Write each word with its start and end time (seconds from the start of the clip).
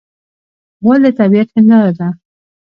غول 0.83 0.99
د 1.05 1.07
طبعیت 1.19 1.49
هنداره 1.55 1.91
ده. 1.99 2.07